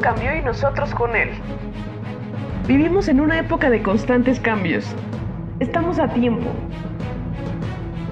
[0.00, 1.28] mundo cambió y nosotros con él.
[2.66, 4.86] Vivimos en una época de constantes cambios.
[5.60, 6.50] Estamos a tiempo.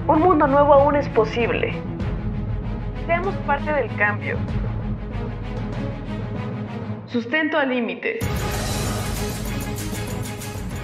[0.07, 1.73] Un mundo nuevo aún es posible.
[3.07, 4.37] Seamos parte del cambio.
[7.07, 8.19] Sustento al límite.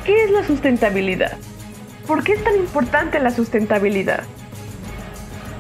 [0.06, 1.38] ¿Qué es la sustentabilidad?
[2.08, 4.24] ¿Por qué es tan importante la sustentabilidad?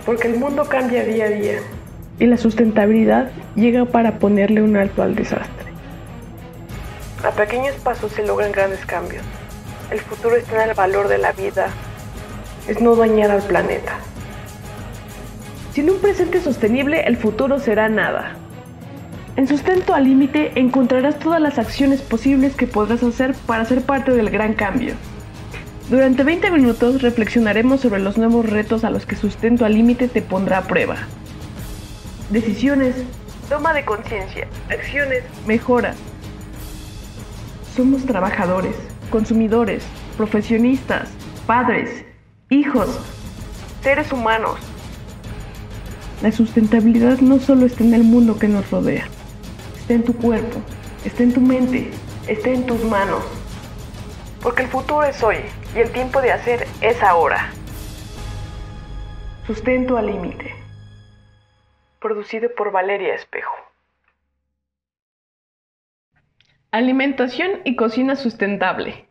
[0.05, 1.59] Porque el mundo cambia día a día
[2.19, 5.65] y la sustentabilidad llega para ponerle un alto al desastre.
[7.23, 9.23] A pequeños pasos se logran grandes cambios.
[9.91, 11.67] El futuro está en el valor de la vida,
[12.67, 13.93] es no dañar al planeta.
[15.73, 18.35] Sin un presente sostenible, el futuro será nada.
[19.35, 24.11] En Sustento al Límite encontrarás todas las acciones posibles que podrás hacer para ser parte
[24.11, 24.93] del gran cambio.
[25.89, 30.21] Durante 20 minutos reflexionaremos sobre los nuevos retos a los que Sustento al Límite te
[30.21, 30.95] pondrá a prueba.
[32.29, 32.95] Decisiones,
[33.49, 35.93] toma de conciencia, acciones, mejora.
[37.75, 38.75] Somos trabajadores,
[39.11, 39.83] consumidores,
[40.17, 41.07] profesionistas,
[41.45, 42.03] padres,
[42.49, 42.99] hijos,
[43.83, 44.57] seres humanos.
[46.23, 49.07] La sustentabilidad no solo está en el mundo que nos rodea,
[49.77, 50.59] está en tu cuerpo,
[51.05, 51.91] está en tu mente,
[52.27, 53.23] está en tus manos.
[54.41, 55.37] Porque el futuro es hoy
[55.75, 57.51] y el tiempo de hacer es ahora.
[59.45, 60.64] Sustento al límite.
[62.05, 63.55] Producido por Valeria Espejo.
[66.69, 69.07] Alimentación y cocina sustentable.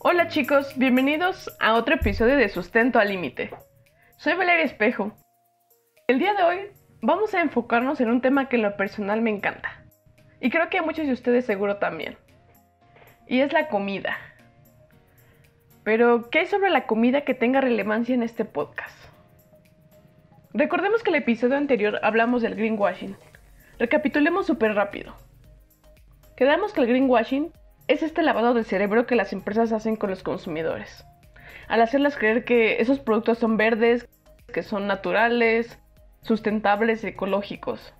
[0.00, 3.56] Hola chicos, bienvenidos a otro episodio de Sustento al Límite.
[4.18, 5.16] Soy Valeria Espejo.
[6.06, 6.58] El día de hoy
[7.00, 9.81] vamos a enfocarnos en un tema que en lo personal me encanta.
[10.42, 12.16] Y creo que muchos de ustedes seguro también.
[13.28, 14.16] Y es la comida.
[15.84, 18.98] Pero, ¿qué hay sobre la comida que tenga relevancia en este podcast?
[20.52, 23.16] Recordemos que el episodio anterior hablamos del greenwashing.
[23.78, 25.14] Recapitulemos súper rápido.
[26.36, 27.52] Quedamos que el greenwashing
[27.86, 31.06] es este lavado de cerebro que las empresas hacen con los consumidores.
[31.68, 34.08] Al hacerlas creer que esos productos son verdes,
[34.52, 35.78] que son naturales,
[36.22, 37.94] sustentables, ecológicos.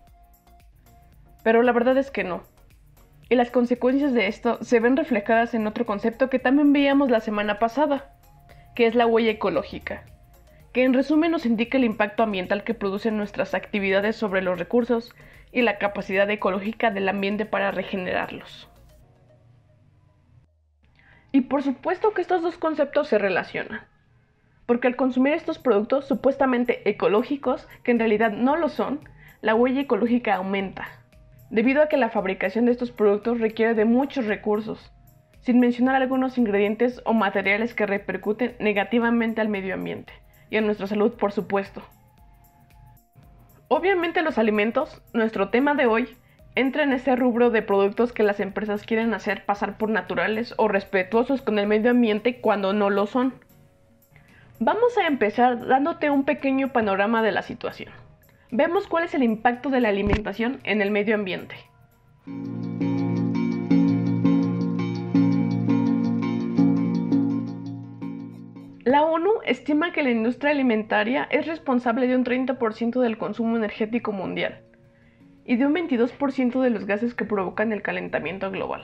[1.42, 2.42] Pero la verdad es que no.
[3.28, 7.20] Y las consecuencias de esto se ven reflejadas en otro concepto que también veíamos la
[7.20, 8.14] semana pasada,
[8.75, 10.04] que es la huella ecológica,
[10.72, 15.14] que en resumen nos indica el impacto ambiental que producen nuestras actividades sobre los recursos
[15.50, 18.69] y la capacidad ecológica del ambiente para regenerarlos.
[21.32, 23.86] Y por supuesto que estos dos conceptos se relacionan.
[24.66, 29.00] Porque al consumir estos productos supuestamente ecológicos, que en realidad no lo son,
[29.41, 31.01] la huella ecológica aumenta,
[31.52, 34.90] debido a que la fabricación de estos productos requiere de muchos recursos,
[35.40, 40.14] sin mencionar algunos ingredientes o materiales que repercuten negativamente al medio ambiente
[40.48, 41.82] y a nuestra salud, por supuesto.
[43.68, 46.08] Obviamente los alimentos, nuestro tema de hoy,
[46.54, 50.68] entra en ese rubro de productos que las empresas quieren hacer pasar por naturales o
[50.68, 53.34] respetuosos con el medio ambiente cuando no lo son.
[54.58, 57.92] Vamos a empezar dándote un pequeño panorama de la situación.
[58.54, 61.54] Vemos cuál es el impacto de la alimentación en el medio ambiente.
[68.84, 74.12] La ONU estima que la industria alimentaria es responsable de un 30% del consumo energético
[74.12, 74.60] mundial
[75.46, 78.82] y de un 22% de los gases que provocan el calentamiento global.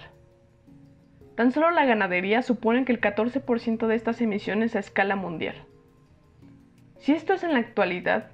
[1.37, 5.57] Tan solo la ganadería supone que el 14% de estas emisiones a escala mundial.
[6.97, 8.31] Si esto es en la actualidad,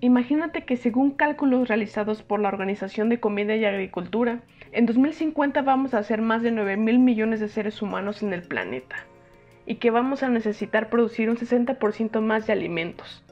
[0.00, 4.40] imagínate que según cálculos realizados por la Organización de Comida y Agricultura,
[4.72, 8.42] en 2050 vamos a ser más de 9 mil millones de seres humanos en el
[8.42, 8.96] planeta
[9.66, 13.24] y que vamos a necesitar producir un 60% más de alimentos.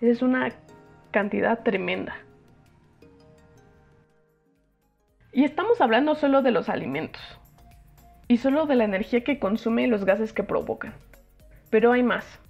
[0.00, 0.52] Es una
[1.10, 2.16] cantidad tremenda.
[5.32, 7.22] Y estamos hablando solo de los alimentos.
[8.28, 10.94] Y solo de la energía que consume y los gases que provocan.
[11.70, 12.40] Pero hay más.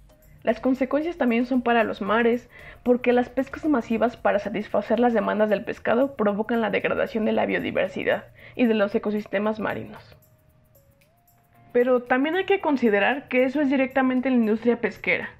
[0.47, 2.49] Las consecuencias también son para los mares,
[2.83, 7.45] porque las pescas masivas para satisfacer las demandas del pescado provocan la degradación de la
[7.45, 8.23] biodiversidad
[8.55, 10.15] y de los ecosistemas marinos.
[11.73, 15.31] Pero también hay que considerar que eso es directamente la industria pesquera,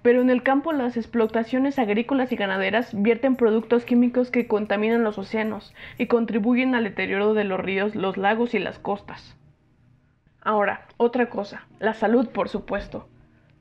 [0.00, 5.18] pero en el campo las explotaciones agrícolas y ganaderas vierten productos químicos que contaminan los
[5.18, 9.36] océanos y contribuyen al deterioro de los ríos, los lagos y las costas.
[10.40, 13.10] Ahora, otra cosa, la salud por supuesto,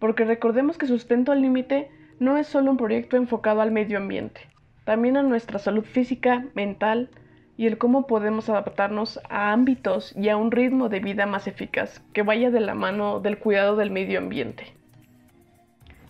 [0.03, 1.89] porque recordemos que Sustento al Límite
[2.19, 4.41] no es solo un proyecto enfocado al medio ambiente,
[4.83, 7.09] también a nuestra salud física, mental,
[7.55, 12.01] y el cómo podemos adaptarnos a ámbitos y a un ritmo de vida más eficaz
[12.11, 14.73] que vaya de la mano del cuidado del medio ambiente.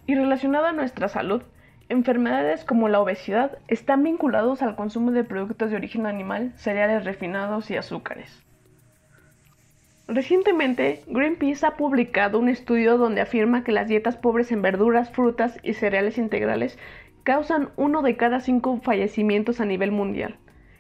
[0.08, 1.44] Y relacionado a nuestra salud,
[1.88, 7.70] enfermedades como la obesidad están vinculados al consumo de productos de origen animal, cereales refinados
[7.70, 8.43] y azúcares.
[10.14, 15.58] Recientemente, Greenpeace ha publicado un estudio donde afirma que las dietas pobres en verduras, frutas
[15.64, 16.78] y cereales integrales
[17.24, 20.38] causan uno de cada cinco fallecimientos a nivel mundial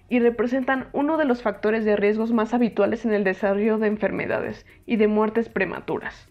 [0.08, 4.68] y representan uno de los factores de riesgos más habituales en el desarrollo de enfermedades
[4.86, 6.30] y de muertes prematuras.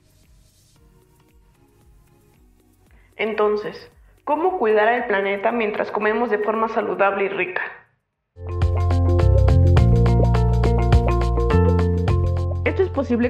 [3.16, 3.90] Entonces,
[4.22, 7.81] ¿cómo cuidar al planeta mientras comemos de forma saludable y rica?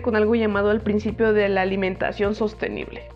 [0.03, 3.09] Con algo llamado el principio de la alimentación sostenible,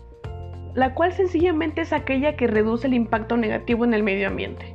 [0.73, 4.73] la cual sencillamente es aquella que reduce el impacto negativo en el medio ambiente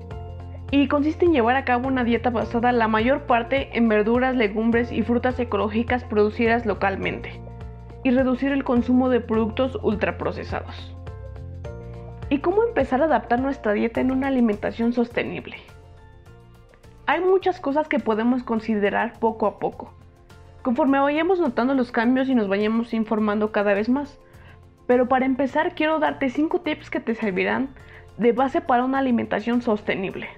[0.70, 4.92] y consiste en llevar a cabo una dieta basada la mayor parte en verduras, legumbres
[4.92, 7.40] y frutas ecológicas producidas localmente
[8.04, 10.96] y reducir el consumo de productos ultraprocesados.
[12.30, 15.56] ¿Y cómo empezar a adaptar nuestra dieta en una alimentación sostenible?
[17.06, 19.92] Hay muchas cosas que podemos considerar poco a poco,
[20.62, 24.18] conforme vayamos notando los cambios y nos vayamos informando cada vez más.
[24.86, 27.70] Pero para empezar quiero darte 5 tips que te servirán
[28.16, 30.28] de base para una alimentación sostenible.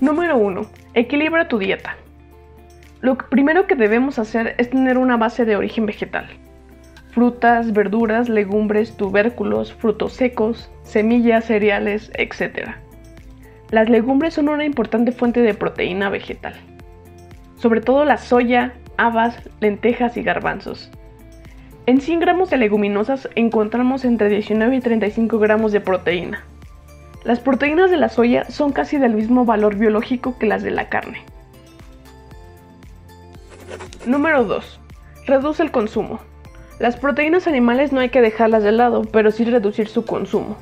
[0.00, 0.62] Número 1.
[0.94, 1.96] Equilibra tu dieta.
[3.02, 6.28] Lo primero que debemos hacer es tener una base de origen vegetal.
[7.12, 12.70] Frutas, verduras, legumbres, tubérculos, frutos secos, semillas, cereales, etc.
[13.70, 16.54] Las legumbres son una importante fuente de proteína vegetal.
[17.56, 20.90] Sobre todo la soya, habas, lentejas y garbanzos.
[21.86, 26.44] En 100 gramos de leguminosas encontramos entre 19 y 35 gramos de proteína.
[27.24, 30.88] Las proteínas de la soya son casi del mismo valor biológico que las de la
[30.88, 31.24] carne.
[34.06, 34.80] Número 2.
[35.26, 36.20] Reduce el consumo.
[36.80, 40.56] Las proteínas animales no hay que dejarlas de lado, pero sí reducir su consumo.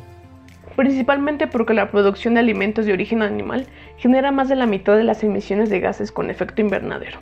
[0.74, 3.68] Principalmente porque la producción de alimentos de origen animal
[3.98, 7.20] genera más de la mitad de las emisiones de gases con efecto invernadero.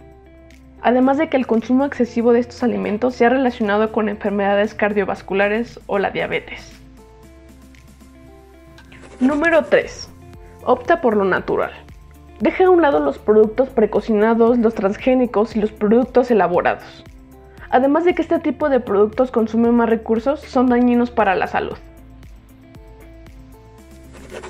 [0.80, 5.78] Además de que el consumo excesivo de estos alimentos se ha relacionado con enfermedades cardiovasculares
[5.84, 6.80] o la diabetes.
[9.20, 10.08] Número 3.
[10.64, 11.72] Opta por lo natural.
[12.40, 17.04] Deja a un lado los productos precocinados, los transgénicos y los productos elaborados.
[17.70, 21.76] Además de que este tipo de productos consumen más recursos, son dañinos para la salud.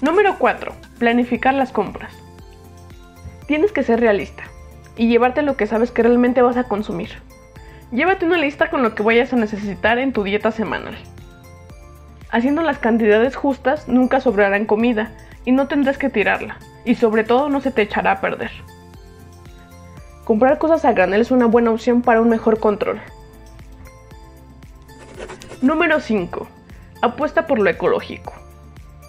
[0.03, 0.73] Número 4.
[0.99, 2.13] Planificar las compras.
[3.47, 4.45] Tienes que ser realista
[4.97, 7.11] y llevarte lo que sabes que realmente vas a consumir.
[7.93, 10.97] Llévate una lista con lo que vayas a necesitar en tu dieta semanal.
[12.31, 15.13] Haciendo las cantidades justas nunca sobrará en comida
[15.45, 18.51] y no tendrás que tirarla, y sobre todo no se te echará a perder.
[20.27, 23.01] Comprar cosas a granel es una buena opción para un mejor control.
[25.63, 26.49] Número 5.
[27.01, 28.35] Apuesta por lo ecológico.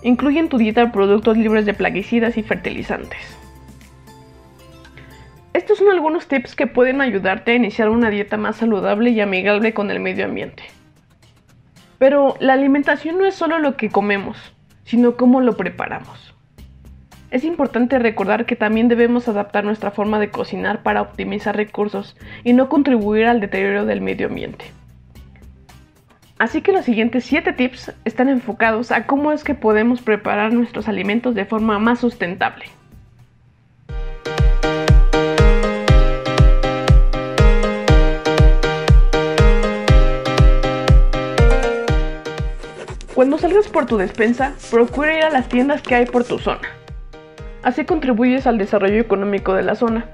[0.03, 3.17] Incluye en tu dieta productos libres de plaguicidas y fertilizantes.
[5.53, 9.73] Estos son algunos tips que pueden ayudarte a iniciar una dieta más saludable y amigable
[9.73, 10.65] con el medio ambiente.
[11.97, 14.37] Pero la alimentación no es solo lo que comemos,
[14.83, 16.26] sino cómo lo preparamos.
[17.29, 22.15] Es importante recordar que también debemos adaptar nuestra forma de cocinar para optimizar recursos
[22.45, 24.71] y no contribuir al deterioro del medio ambiente.
[26.39, 30.87] Así que los siguientes 7 tips están enfocados a cómo es que podemos preparar nuestros
[30.87, 32.65] alimentos de forma más sustentable.
[43.13, 46.76] Cuando salgas por tu despensa, procura ir a las tiendas que hay por tu zona.
[47.67, 50.05] Así contribuyes al desarrollo económico de la zona.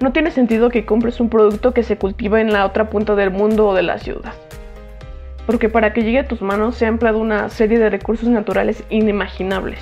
[0.00, 3.30] No tiene sentido que compres un producto que se cultiva en la otra punta del
[3.30, 4.32] mundo o de la ciudad.
[5.44, 8.82] Porque para que llegue a tus manos se ha empleado una serie de recursos naturales
[8.88, 9.78] inimaginables.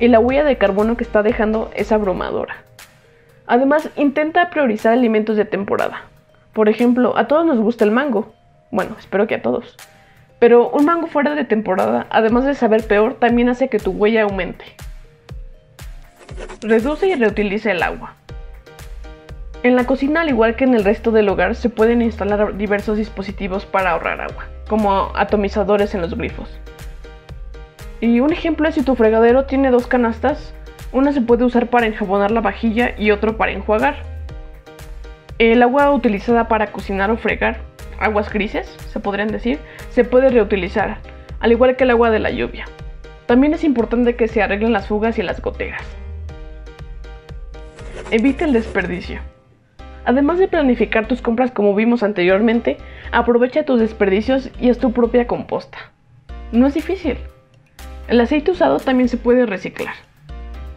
[0.00, 2.56] Y la huella de carbono que está dejando es abrumadora.
[3.46, 6.04] Además, intenta priorizar alimentos de temporada.
[6.54, 8.32] Por ejemplo, a todos nos gusta el mango.
[8.70, 9.76] Bueno, espero que a todos.
[10.38, 14.22] Pero un mango fuera de temporada, además de saber peor, también hace que tu huella
[14.22, 14.64] aumente.
[16.60, 18.14] Reduce y reutiliza el agua.
[19.62, 22.96] En la cocina, al igual que en el resto del hogar, se pueden instalar diversos
[22.96, 26.48] dispositivos para ahorrar agua, como atomizadores en los grifos.
[28.00, 30.54] Y un ejemplo es si tu fregadero tiene dos canastas,
[30.92, 33.96] una se puede usar para enjabonar la vajilla y otro para enjuagar.
[35.38, 37.58] El agua utilizada para cocinar o fregar
[37.98, 39.58] aguas grises, se podrían decir,
[39.90, 40.98] se puede reutilizar,
[41.40, 42.66] al igual que el agua de la lluvia.
[43.26, 45.82] También es importante que se arreglen las fugas y las goteras.
[48.10, 49.20] Evita el desperdicio.
[50.06, 52.78] Además de planificar tus compras como vimos anteriormente,
[53.12, 55.76] aprovecha tus desperdicios y haz tu propia composta.
[56.50, 57.18] No es difícil.
[58.08, 59.92] El aceite usado también se puede reciclar.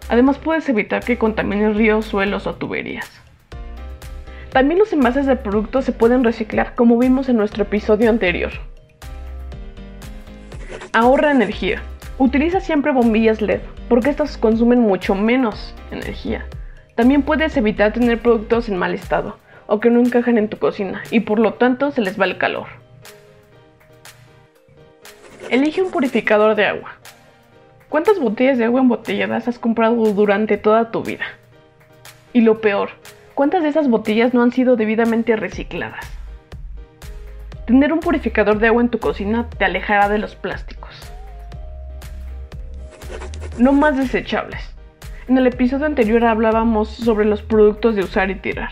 [0.10, 3.10] Además puedes evitar que contamines ríos, suelos o tuberías.
[4.52, 8.52] También los envases de productos se pueden reciclar como vimos en nuestro episodio anterior.
[10.92, 11.82] Ahorra energía.
[12.18, 16.46] Utiliza siempre bombillas LED porque estas consumen mucho menos energía.
[16.96, 21.04] También puedes evitar tener productos en mal estado o que no encajan en tu cocina
[21.12, 22.68] y por lo tanto se les va el calor.
[25.50, 26.94] Elige un purificador de agua.
[27.90, 31.26] ¿Cuántas botellas de agua embotelladas has comprado durante toda tu vida?
[32.34, 32.92] Y lo peor,
[33.34, 36.06] ¿cuántas de esas botellas no han sido debidamente recicladas?
[37.66, 40.96] Tener un purificador de agua en tu cocina te alejará de los plásticos.
[43.58, 44.71] No más desechables.
[45.32, 48.72] En el episodio anterior hablábamos sobre los productos de usar y tirar.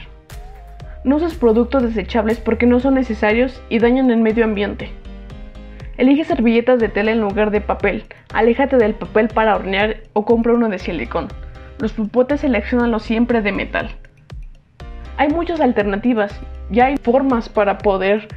[1.06, 4.92] No uses productos desechables porque no son necesarios y dañan el medio ambiente.
[5.96, 8.04] Elige servilletas de tela en lugar de papel.
[8.34, 11.30] Aléjate del papel para hornear o compra uno de silicón.
[11.78, 13.92] Los pupotes seleccionanlos siempre de metal.
[15.16, 16.38] Hay muchas alternativas.
[16.70, 18.28] Ya hay formas para poder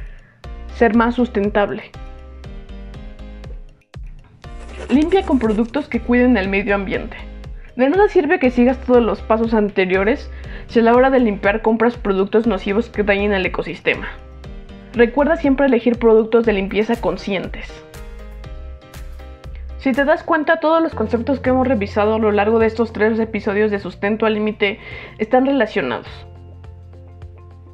[0.75, 1.91] ser más sustentable.
[4.89, 7.32] Limpia con productos que cuiden el medio ambiente.
[7.75, 10.29] De nada sirve que sigas todos los pasos anteriores
[10.67, 14.07] si a la hora de limpiar compras productos nocivos que dañen el ecosistema.
[14.93, 17.83] Recuerda siempre elegir productos de limpieza conscientes.
[19.79, 22.93] Si te das cuenta, todos los conceptos que hemos revisado a lo largo de estos
[22.93, 24.79] tres episodios de Sustento al Límite
[25.17, 26.07] están relacionados.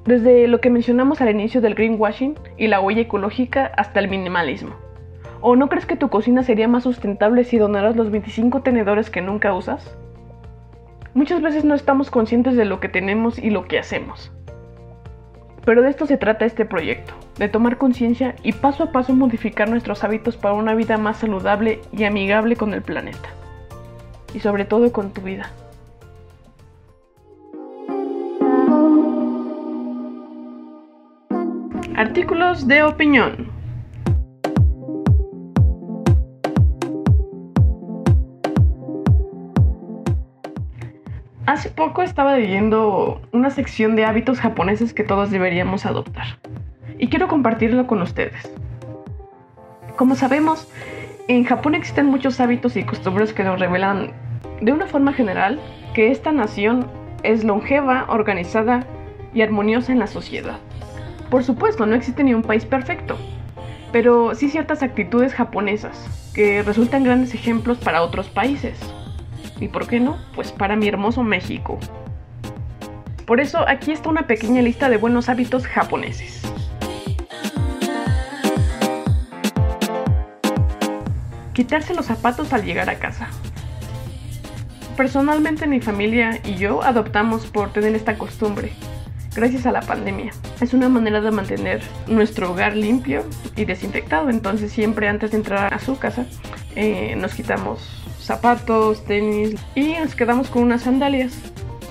[0.06, 4.89] Desde lo que mencionamos al inicio del greenwashing y la huella ecológica hasta el minimalismo.
[5.42, 9.22] ¿O no crees que tu cocina sería más sustentable si donaras los 25 tenedores que
[9.22, 9.96] nunca usas?
[11.14, 14.32] Muchas veces no estamos conscientes de lo que tenemos y lo que hacemos.
[15.66, 19.70] Pero de esto se trata este proyecto, de tomar conciencia y paso a paso modificar
[19.70, 23.30] nuestros hábitos para una vida más saludable y amigable con el planeta.
[24.34, 25.52] Y sobre todo con tu vida.
[31.96, 33.59] Artículos de opinión.
[41.50, 46.38] Hace poco estaba leyendo una sección de hábitos japoneses que todos deberíamos adoptar.
[47.00, 48.54] Y quiero compartirlo con ustedes.
[49.96, 50.72] Como sabemos,
[51.28, 54.12] en Japón existen muchos hábitos y costumbres que nos revelan
[54.62, 55.60] de una forma general
[55.96, 56.86] que esta nación
[57.24, 58.86] es longeva, organizada
[59.34, 60.60] y armoniosa en la sociedad.
[61.32, 63.18] Por supuesto, no existe ni un país perfecto,
[63.92, 68.80] pero sí ciertas actitudes japonesas que resultan grandes ejemplos para otros países.
[69.60, 70.18] ¿Y por qué no?
[70.36, 71.80] Pues para mi hermoso México.
[73.26, 76.42] Por eso aquí está una pequeña lista de buenos hábitos japoneses.
[81.54, 83.28] Quitarse los zapatos al llegar a casa.
[84.96, 88.72] Personalmente mi familia y yo adoptamos por tener esta costumbre
[89.36, 90.32] gracias a la pandemia.
[90.60, 93.24] Es una manera de mantener nuestro hogar limpio
[93.56, 94.30] y desinfectado.
[94.30, 96.26] Entonces siempre antes de entrar a su casa
[96.76, 97.99] eh, nos quitamos
[98.30, 101.36] zapatos, tenis y nos quedamos con unas sandalias.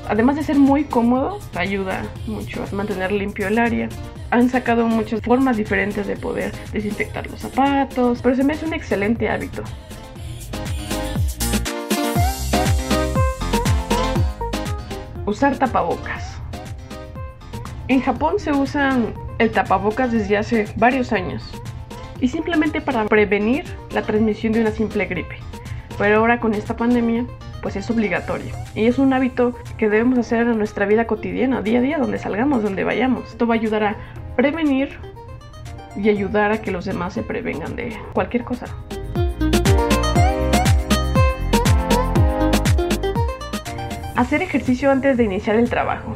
[0.09, 3.88] Además de ser muy cómodo, ayuda mucho a mantener limpio el área.
[4.30, 8.73] Han sacado muchas formas diferentes de poder desinfectar los zapatos, pero se me hace un
[8.73, 9.64] excelente hábito.
[15.26, 16.40] Usar tapabocas.
[17.88, 21.42] En Japón se usan el tapabocas desde hace varios años
[22.21, 25.37] y simplemente para prevenir la transmisión de una simple gripe.
[25.99, 27.26] Pero ahora con esta pandemia
[27.61, 31.81] pues es obligatorio y es un hábito que debemos hacer en nuestra vida cotidiana, día
[31.81, 33.28] a día, donde salgamos, donde vayamos.
[33.31, 33.97] Esto va a ayudar a
[34.37, 34.97] prevenir
[35.97, 38.67] y ayudar a que los demás se prevengan de cualquier cosa.
[44.14, 46.12] Hacer ejercicio antes de iniciar el trabajo.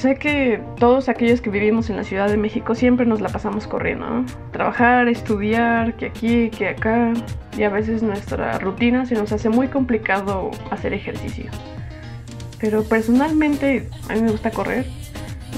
[0.00, 3.66] Sé que todos aquellos que vivimos en la Ciudad de México siempre nos la pasamos
[3.66, 4.24] corriendo.
[4.50, 7.12] Trabajar, estudiar, que aquí, que acá,
[7.54, 11.50] y a veces nuestra rutina se nos hace muy complicado hacer ejercicio.
[12.58, 14.86] Pero personalmente a mí me gusta correr,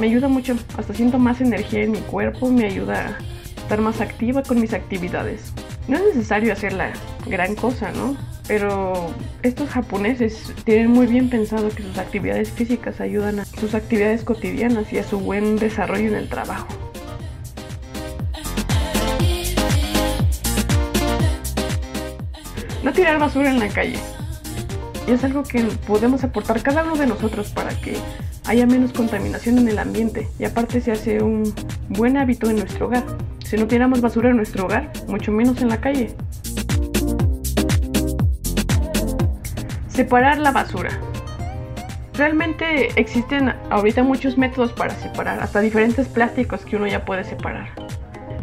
[0.01, 4.01] me ayuda mucho, hasta siento más energía en mi cuerpo, me ayuda a estar más
[4.01, 5.53] activa con mis actividades.
[5.87, 6.91] No es necesario hacer la
[7.29, 8.17] gran cosa, ¿no?
[8.49, 14.25] pero estos japoneses tienen muy bien pensado que sus actividades físicas ayudan a sus actividades
[14.25, 16.67] cotidianas y a su buen desarrollo en el trabajo.
[22.83, 23.99] No tirar basura en la calle.
[25.07, 27.97] Y es algo que podemos aportar cada uno de nosotros para que
[28.47, 31.55] haya menos contaminación en el ambiente y aparte se hace un
[31.89, 33.05] buen hábito en nuestro hogar.
[33.45, 36.15] Si no tiramos basura en nuestro hogar, mucho menos en la calle.
[39.93, 40.89] Separar la basura.
[42.15, 47.69] Realmente existen ahorita muchos métodos para separar, hasta diferentes plásticos que uno ya puede separar.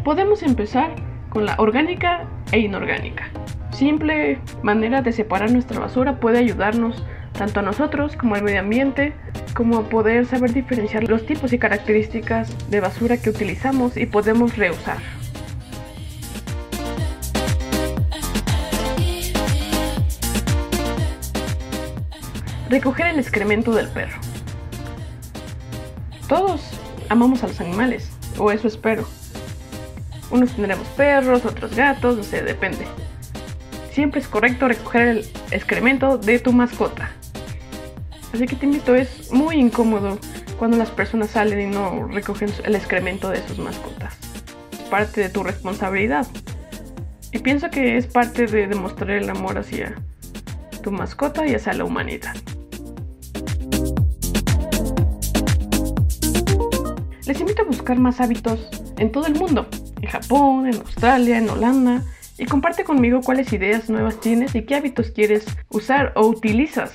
[0.04, 0.94] Podemos empezar
[1.28, 3.30] con la orgánica e inorgánica.
[3.72, 9.12] Simple manera de separar nuestra basura puede ayudarnos tanto a nosotros como al medio ambiente,
[9.52, 14.56] como a poder saber diferenciar los tipos y características de basura que utilizamos y podemos
[14.56, 14.98] reusar.
[22.70, 24.16] Recoger el excremento del perro.
[26.28, 26.70] Todos
[27.08, 29.08] amamos a los animales, o eso espero.
[30.30, 32.86] Unos tendremos perros, otros gatos, no sé, depende.
[33.90, 35.18] Siempre es correcto recoger el
[35.50, 37.10] excremento de tu mascota.
[38.32, 40.20] Así que te invito, es muy incómodo
[40.56, 44.16] cuando las personas salen y no recogen el excremento de sus mascotas.
[44.88, 46.24] Parte de tu responsabilidad.
[47.32, 49.96] Y pienso que es parte de demostrar el amor hacia
[50.84, 52.36] tu mascota y hacia la humanidad.
[57.30, 58.68] Les invito a buscar más hábitos
[58.98, 59.68] en todo el mundo,
[60.02, 62.02] en Japón, en Australia, en Holanda,
[62.36, 66.92] y comparte conmigo cuáles ideas nuevas tienes y qué hábitos quieres usar o utilizas.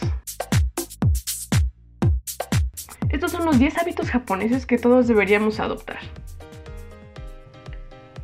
[3.07, 5.99] Estos son los 10 hábitos japoneses que todos deberíamos adoptar.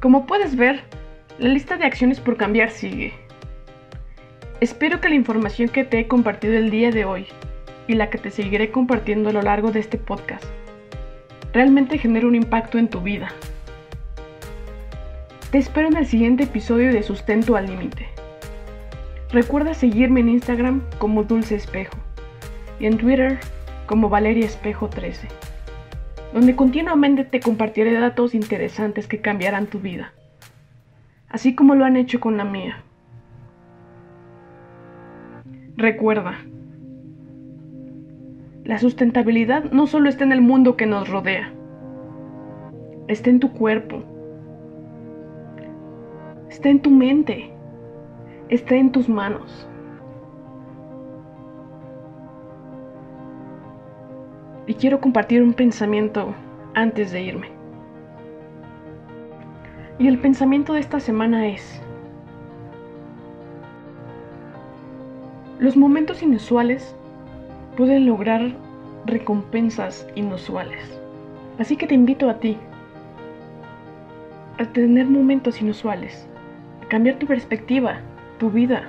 [0.01, 0.83] Como puedes ver,
[1.39, 3.13] la lista de acciones por cambiar sigue.
[4.59, 7.27] Espero que la información que te he compartido el día de hoy
[7.87, 10.43] y la que te seguiré compartiendo a lo largo de este podcast
[11.53, 13.29] realmente genere un impacto en tu vida.
[15.51, 18.07] Te espero en el siguiente episodio de Sustento al Límite.
[19.31, 21.97] Recuerda seguirme en Instagram como Dulce Espejo
[22.79, 23.39] y en Twitter
[23.85, 25.27] como Valeria Espejo 13,
[26.33, 30.13] donde continuamente te compartiré datos interesantes que cambiarán tu vida,
[31.27, 32.83] así como lo han hecho con la mía.
[35.75, 36.37] Recuerda,
[38.63, 41.51] la sustentabilidad no solo está en el mundo que nos rodea,
[43.07, 44.03] está en tu cuerpo,
[46.49, 47.51] está en tu mente,
[48.49, 49.67] está en tus manos.
[54.71, 56.33] y quiero compartir un pensamiento
[56.75, 57.49] antes de irme.
[59.99, 61.81] Y el pensamiento de esta semana es,
[65.59, 66.95] los momentos inusuales
[67.81, 68.51] pueden lograr
[69.07, 71.01] recompensas inusuales.
[71.57, 72.55] Así que te invito a ti
[74.59, 76.27] a tener momentos inusuales,
[76.83, 78.01] a cambiar tu perspectiva,
[78.37, 78.83] tu vida.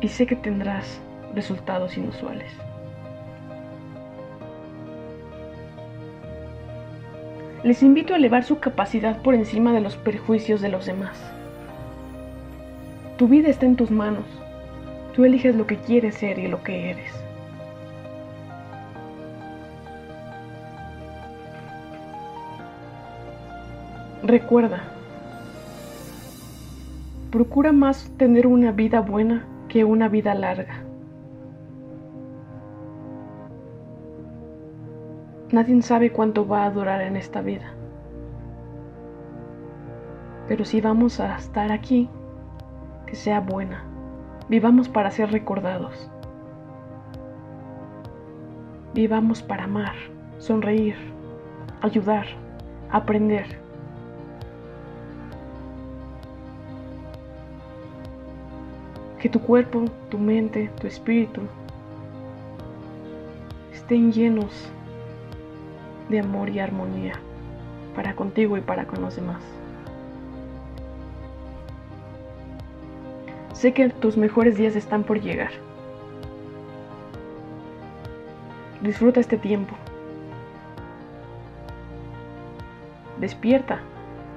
[0.00, 1.00] Y sé que tendrás
[1.36, 2.52] resultados inusuales.
[7.62, 11.16] Les invito a elevar su capacidad por encima de los perjuicios de los demás.
[13.18, 14.24] Tu vida está en tus manos.
[15.16, 17.10] Tú eliges lo que quieres ser y lo que eres.
[24.22, 24.82] Recuerda,
[27.30, 30.82] procura más tener una vida buena que una vida larga.
[35.50, 37.72] Nadie sabe cuánto va a durar en esta vida.
[40.46, 42.10] Pero si vamos a estar aquí,
[43.06, 43.95] que sea buena.
[44.48, 46.08] Vivamos para ser recordados.
[48.94, 49.94] Vivamos para amar,
[50.38, 50.94] sonreír,
[51.82, 52.26] ayudar,
[52.90, 53.58] aprender.
[59.18, 61.42] Que tu cuerpo, tu mente, tu espíritu
[63.72, 64.68] estén llenos
[66.08, 67.14] de amor y armonía
[67.94, 69.42] para contigo y para con los demás.
[73.56, 75.50] Sé que tus mejores días están por llegar.
[78.82, 79.74] Disfruta este tiempo.
[83.18, 83.80] Despierta.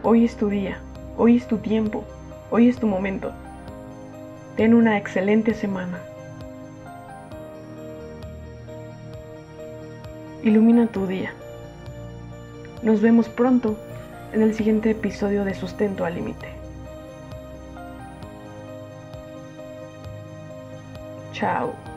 [0.04, 0.80] Hoy es tu día.
[1.18, 2.06] Hoy es tu tiempo.
[2.50, 3.34] Hoy es tu momento.
[4.56, 6.00] Ten una excelente semana.
[10.44, 11.34] Ilumina tu día.
[12.84, 13.76] Nos vemos pronto
[14.32, 16.59] en el siguiente episodio de Sustento al Límite.
[21.40, 21.89] ciao.